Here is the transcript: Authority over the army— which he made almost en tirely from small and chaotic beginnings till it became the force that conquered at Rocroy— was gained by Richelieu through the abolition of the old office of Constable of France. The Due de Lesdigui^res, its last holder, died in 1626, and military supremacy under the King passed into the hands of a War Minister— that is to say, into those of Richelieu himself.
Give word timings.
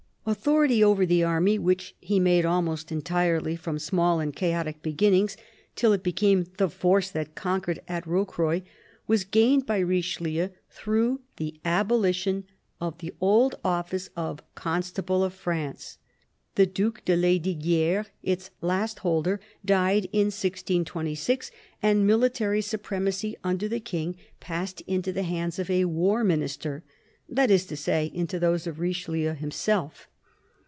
Authority 0.23 0.83
over 0.83 1.03
the 1.03 1.23
army— 1.23 1.57
which 1.59 1.95
he 1.99 2.19
made 2.19 2.45
almost 2.45 2.91
en 2.91 3.01
tirely 3.01 3.55
from 3.57 3.79
small 3.79 4.19
and 4.19 4.35
chaotic 4.35 4.81
beginnings 4.83 5.35
till 5.75 5.93
it 5.93 6.03
became 6.03 6.45
the 6.57 6.69
force 6.69 7.09
that 7.09 7.33
conquered 7.33 7.81
at 7.87 8.05
Rocroy— 8.05 8.61
was 9.09 9.23
gained 9.23 9.65
by 9.65 9.79
Richelieu 9.79 10.49
through 10.69 11.21
the 11.37 11.59
abolition 11.65 12.43
of 12.79 12.99
the 12.99 13.15
old 13.19 13.55
office 13.65 14.11
of 14.15 14.43
Constable 14.53 15.23
of 15.23 15.33
France. 15.33 15.97
The 16.53 16.67
Due 16.67 16.93
de 17.03 17.15
Lesdigui^res, 17.17 18.05
its 18.21 18.51
last 18.61 18.99
holder, 18.99 19.41
died 19.65 20.05
in 20.13 20.27
1626, 20.27 21.49
and 21.81 22.05
military 22.05 22.61
supremacy 22.61 23.35
under 23.43 23.67
the 23.67 23.79
King 23.81 24.15
passed 24.39 24.81
into 24.81 25.11
the 25.11 25.23
hands 25.23 25.57
of 25.57 25.69
a 25.71 25.85
War 25.85 26.23
Minister— 26.23 26.83
that 27.27 27.49
is 27.49 27.65
to 27.65 27.75
say, 27.75 28.11
into 28.13 28.39
those 28.39 28.67
of 28.67 28.79
Richelieu 28.79 29.33
himself. 29.33 30.07